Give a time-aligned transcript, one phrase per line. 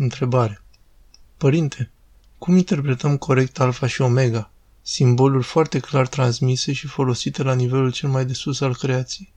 [0.00, 0.62] Întrebare.
[1.36, 1.90] Părinte,
[2.38, 4.50] cum interpretăm corect alfa și omega,
[4.82, 9.32] simboluri foarte clar transmise și folosite la nivelul cel mai de sus al creației?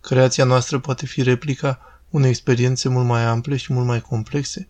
[0.00, 4.68] Creația noastră poate fi replica unei experiențe mult mai ample și mult mai complexe?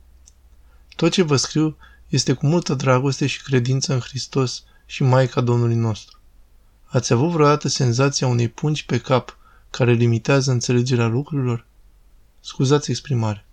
[0.96, 1.76] Tot ce vă scriu
[2.08, 6.18] este cu multă dragoste și credință în Hristos și Maica Domnului nostru.
[6.84, 9.38] Ați avut vreodată senzația unei pungi pe cap
[9.70, 11.66] care limitează înțelegerea lucrurilor?
[12.40, 13.46] Scuzați exprimare.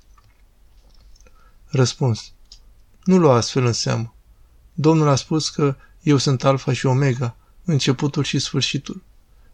[1.70, 2.32] Răspuns.
[3.04, 4.14] Nu lua astfel în seamă.
[4.74, 9.04] Domnul a spus că eu sunt alfa și omega, începutul și sfârșitul.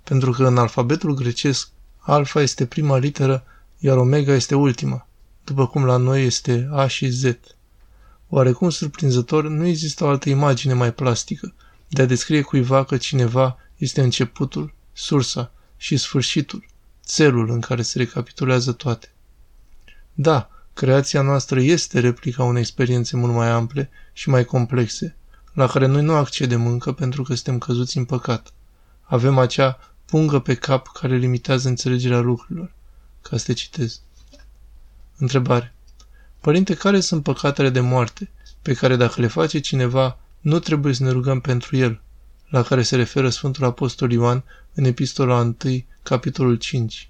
[0.03, 3.43] Pentru că în alfabetul grecesc, alfa este prima literă,
[3.79, 5.07] iar omega este ultima,
[5.43, 7.23] după cum la noi este A și Z.
[8.29, 11.53] Oarecum surprinzător, nu există o altă imagine mai plastică
[11.87, 16.65] de a descrie cuiva că cineva este începutul, sursa și sfârșitul,
[17.05, 19.13] țelul în care se recapitulează toate.
[20.13, 25.15] Da, creația noastră este replica unei experiențe mult mai ample și mai complexe,
[25.53, 28.53] la care noi nu accedem încă pentru că suntem căzuți în păcat.
[29.01, 32.71] Avem acea pungă pe cap care limitează înțelegerea lucrurilor.
[33.21, 34.01] Ca să te citez.
[35.17, 35.73] Întrebare.
[36.41, 38.29] Părinte, care sunt păcatele de moarte,
[38.61, 42.01] pe care dacă le face cineva, nu trebuie să ne rugăm pentru el,
[42.49, 45.55] la care se referă Sfântul Apostol Ioan în Epistola 1,
[46.03, 47.09] capitolul 5.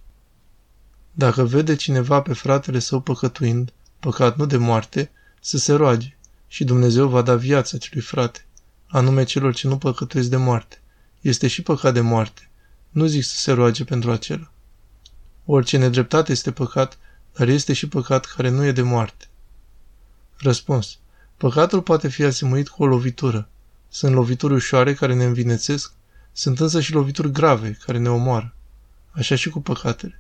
[1.18, 6.16] Dacă vede cineva pe fratele său păcătuind, păcat nu de moarte, să se roage
[6.48, 8.46] și Dumnezeu va da viața acelui frate,
[8.88, 10.82] anume celor ce nu păcătuiesc de moarte.
[11.22, 12.50] Este și păcat de moarte.
[12.90, 14.52] Nu zic să se roage pentru acela.
[15.46, 16.98] Orice nedreptate este păcat,
[17.34, 19.28] dar este și păcat care nu e de moarte.
[20.38, 20.98] Răspuns.
[21.38, 23.48] Păcatul poate fi asemuit cu o lovitură.
[23.90, 25.94] Sunt lovituri ușoare care ne învinețesc,
[26.32, 28.54] sunt însă și lovituri grave care ne omoară.
[29.12, 30.20] Așa și cu păcatele.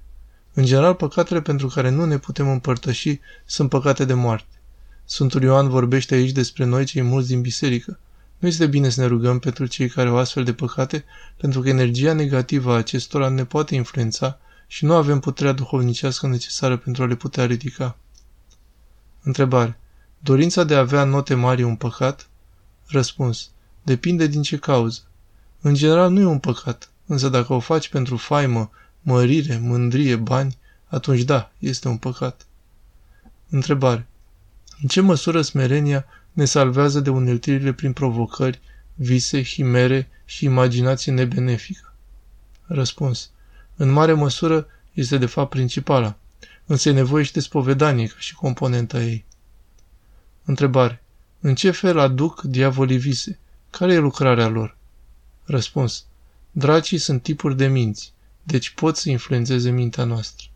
[0.57, 4.61] În general, păcatele pentru care nu ne putem împărtăși sunt păcate de moarte.
[5.05, 7.99] Sfântul Ioan vorbește aici despre noi cei mulți din biserică.
[8.37, 11.05] Nu este bine să ne rugăm pentru cei care au astfel de păcate,
[11.37, 16.77] pentru că energia negativă a acestora ne poate influența și nu avem puterea duhovnicească necesară
[16.77, 17.97] pentru a le putea ridica.
[19.23, 19.79] Întrebare.
[20.19, 22.29] Dorința de a avea note mari e un păcat?
[22.87, 23.49] Răspuns.
[23.83, 25.01] Depinde din ce cauză.
[25.61, 28.71] În general nu e un păcat, însă dacă o faci pentru faimă,
[29.05, 32.45] mărire, mândrie, bani, atunci da, este un păcat.
[33.49, 34.07] Întrebare.
[34.81, 38.61] În ce măsură smerenia ne salvează de uneltirile prin provocări,
[38.95, 41.93] vise, chimere și imaginație nebenefică?
[42.65, 43.29] Răspuns.
[43.75, 46.17] În mare măsură este de fapt principala,
[46.65, 49.25] însă e nevoie și de spovedanie ca și componenta ei.
[50.45, 51.03] Întrebare.
[51.39, 53.39] În ce fel aduc diavolii vise?
[53.69, 54.77] Care e lucrarea lor?
[55.43, 56.05] Răspuns.
[56.51, 58.13] Dracii sunt tipuri de minți,
[58.47, 60.47] deci pot să influențeze mintea noastră.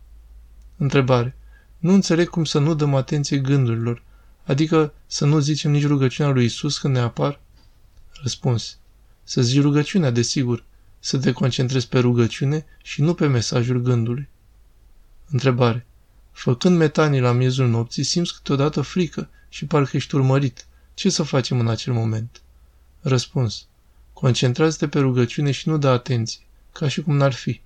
[0.76, 1.36] Întrebare.
[1.78, 4.02] Nu înțeleg cum să nu dăm atenție gândurilor,
[4.44, 7.40] adică să nu zicem nici rugăciunea lui Isus când ne apar?
[8.22, 8.78] Răspuns.
[9.22, 10.64] Să zici rugăciunea, desigur,
[10.98, 14.28] să te concentrezi pe rugăciune și nu pe mesajul gândului.
[15.30, 15.86] Întrebare.
[16.32, 20.66] Făcând metanii la miezul nopții, simți câteodată frică și parcă ești urmărit.
[20.94, 22.42] Ce să facem în acel moment?
[23.00, 23.66] Răspuns.
[24.12, 26.40] Concentrează-te pe rugăciune și nu da atenție,
[26.72, 27.60] ca și cum n-ar fi.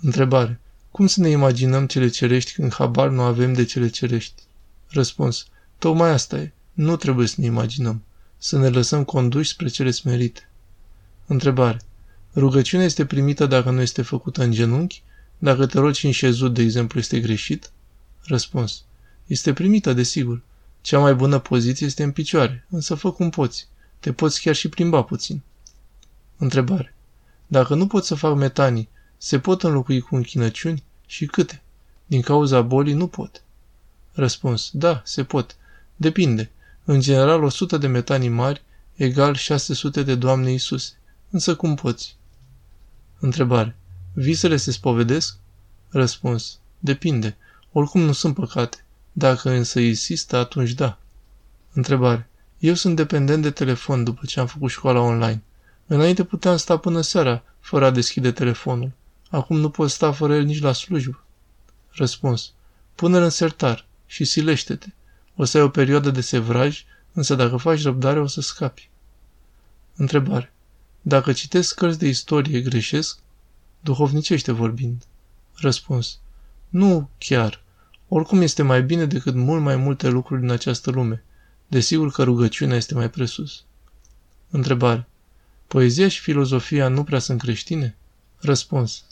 [0.00, 0.60] Întrebare.
[0.90, 4.42] Cum să ne imaginăm cele cerești când habar nu avem de cele cerești?
[4.88, 5.46] Răspuns.
[5.78, 6.52] Tocmai asta e.
[6.72, 8.02] Nu trebuie să ne imaginăm.
[8.38, 10.48] Să ne lăsăm conduși spre cele smerite.
[11.26, 11.80] Întrebare.
[12.34, 15.02] Rugăciunea este primită dacă nu este făcută în genunchi?
[15.38, 17.70] Dacă te rogi în șezut, de exemplu, este greșit?
[18.22, 18.82] Răspuns.
[19.26, 20.42] Este primită, desigur.
[20.80, 23.68] Cea mai bună poziție este în picioare, însă fă cum poți.
[23.98, 25.42] Te poți chiar și plimba puțin.
[26.36, 26.94] Întrebare.
[27.46, 30.82] Dacă nu pot să fac metanii, se pot înlocui cu închinăciuni?
[31.06, 31.62] Și câte?
[32.06, 33.42] Din cauza bolii nu pot.
[34.12, 34.70] Răspuns.
[34.72, 35.56] Da, se pot.
[35.96, 36.50] Depinde.
[36.84, 38.62] În general, 100 de metanii mari
[38.94, 40.92] egal 600 de Doamne Iisuse.
[41.30, 42.16] Însă cum poți?
[43.18, 43.76] Întrebare.
[44.12, 45.36] Visele se spovedesc?
[45.88, 46.58] Răspuns.
[46.78, 47.36] Depinde.
[47.72, 48.84] Oricum nu sunt păcate.
[49.12, 50.98] Dacă însă insistă, atunci da.
[51.72, 52.28] Întrebare.
[52.58, 55.42] Eu sunt dependent de telefon după ce am făcut școala online.
[55.86, 58.92] Înainte puteam sta până seara, fără a deschide telefonul.
[59.28, 61.24] Acum nu pot sta fără el nici la slujbă.
[61.90, 62.52] Răspuns.
[62.94, 64.86] Pune-l în sertar și silește-te.
[65.36, 68.90] O să ai o perioadă de sevraj, însă dacă faci răbdare o să scapi.
[69.96, 70.52] Întrebare.
[71.02, 73.18] Dacă citesc cărți de istorie, greșesc?
[73.80, 75.02] Duhovnicește vorbind.
[75.54, 76.18] Răspuns.
[76.68, 77.62] Nu chiar.
[78.08, 81.24] Oricum este mai bine decât mult mai multe lucruri din această lume.
[81.66, 83.64] Desigur că rugăciunea este mai presus.
[84.50, 85.06] Întrebare.
[85.66, 87.96] Poezia și filozofia nu prea sunt creștine?
[88.38, 89.04] Răspuns.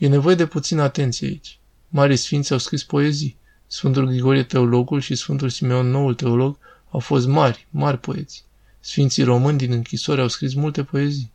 [0.00, 1.58] E nevoie de puțină atenție aici.
[1.88, 3.36] Mari sfinți au scris poezii.
[3.66, 6.58] Sfântul Grigorie teologul și Sfântul Simeon noul teolog
[6.90, 8.44] au fost mari, mari poeți.
[8.80, 11.30] Sfinții români din închisori au scris multe poezii.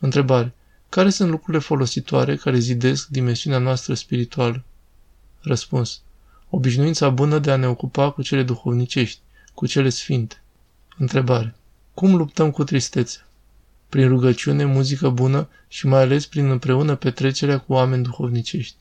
[0.00, 0.54] Întrebare.
[0.88, 4.64] Care sunt lucrurile folositoare care zidesc dimensiunea noastră spirituală?
[5.40, 6.00] Răspuns.
[6.50, 9.20] Obișnuința bună de a ne ocupa cu cele duhovnicești,
[9.54, 10.42] cu cele sfinte.
[10.98, 11.54] Întrebare.
[11.94, 13.25] Cum luptăm cu tristețea?
[13.88, 18.76] Prin rugăciune, muzică bună și mai ales prin împreună petrecerea cu oameni duhovnicești.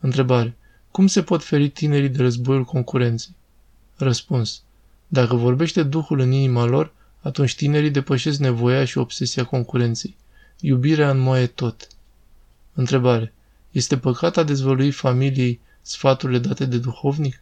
[0.00, 0.56] Întrebare.
[0.90, 3.34] Cum se pot feri tinerii de războiul concurenței?
[3.96, 4.62] Răspuns.
[5.08, 10.16] Dacă vorbește Duhul în inima lor, atunci tinerii depășesc nevoia și obsesia concurenței.
[10.60, 11.86] Iubirea înmoaie tot.
[12.74, 13.32] Întrebare.
[13.70, 17.40] Este păcat a dezvălui familiei sfaturile date de duhovnic?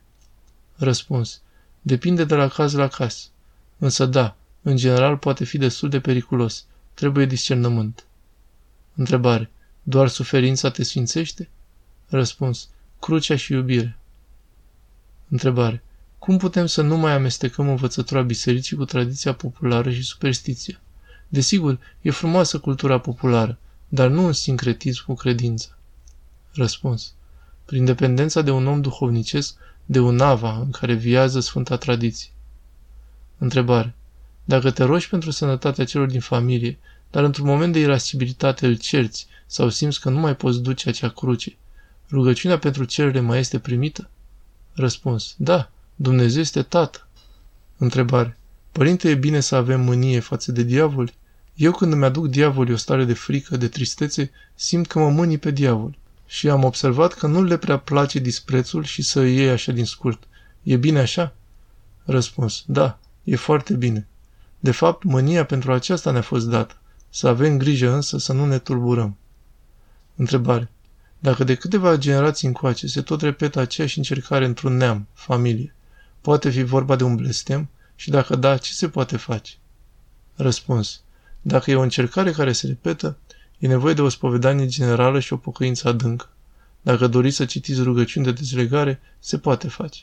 [0.76, 1.41] Răspuns.
[1.81, 3.31] Depinde de la caz la caz.
[3.79, 6.65] Însă da, în general poate fi destul de periculos.
[7.00, 8.05] Trebuie discernământ.
[8.94, 9.50] Întrebare.
[9.82, 11.49] Doar suferința te sfințește?
[12.08, 12.69] Răspuns.
[12.99, 13.99] Crucea și iubire.
[15.29, 15.82] Întrebare.
[16.19, 20.81] Cum putem să nu mai amestecăm învățătura bisericii cu tradiția populară și superstiția?
[21.29, 23.58] Desigur, e frumoasă cultura populară,
[23.88, 25.69] dar nu în sincretism cu credința.
[26.52, 27.12] Răspuns.
[27.64, 32.31] Prin dependența de un om duhovnicesc, de un ava în care viază Sfânta Tradiție.
[33.38, 33.94] Întrebare.
[34.50, 36.79] Dacă te rogi pentru sănătatea celor din familie,
[37.11, 41.08] dar într-un moment de irascibilitate îl cerți sau simți că nu mai poți duce acea
[41.08, 41.56] cruce,
[42.11, 44.11] rugăciunea pentru cerere mai este primită?
[44.73, 45.35] Răspuns.
[45.37, 47.06] Da, Dumnezeu este Tată.
[47.76, 48.38] Întrebare.
[48.73, 51.14] Părinte, e bine să avem mânie față de diavoli?
[51.55, 55.38] Eu când îmi aduc diavolii o stare de frică, de tristețe, simt că mă mânii
[55.38, 55.99] pe diavol.
[56.26, 59.85] Și am observat că nu le prea place disprețul și să îi iei așa din
[59.85, 60.23] scurt.
[60.62, 61.35] E bine așa?
[62.05, 62.64] Răspuns.
[62.67, 64.05] Da, e foarte bine.
[64.61, 66.75] De fapt, mânia pentru aceasta ne-a fost dată.
[67.09, 69.17] Să avem grijă însă să nu ne tulburăm.
[70.17, 70.71] Întrebare.
[71.19, 75.75] Dacă de câteva generații încoace se tot repetă aceeași încercare într-un neam, familie,
[76.21, 79.53] poate fi vorba de un blestem și dacă da, ce se poate face?
[80.35, 81.03] Răspuns.
[81.43, 83.19] Dacă e o încercare care se repetă,
[83.59, 86.29] e nevoie de o spovedanie generală și o pocăință adâncă.
[86.83, 90.01] Dacă doriți să citiți rugăciuni de dezlegare, se poate face.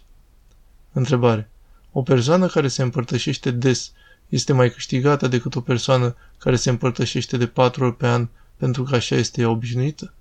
[0.91, 1.49] Întrebare.
[1.91, 3.91] O persoană care se împărtășește des
[4.29, 8.27] este mai câștigată decât o persoană care se împărtășește de patru ori pe an
[8.57, 10.13] pentru că așa este ea obișnuită?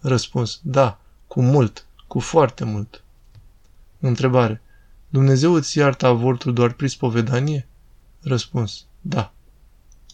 [0.00, 0.60] Răspuns.
[0.62, 3.02] Da, cu mult, cu foarte mult.
[4.00, 4.62] Întrebare.
[5.08, 7.66] Dumnezeu îți iartă avortul doar prin spovedanie?
[8.20, 8.84] Răspuns.
[9.00, 9.32] Da.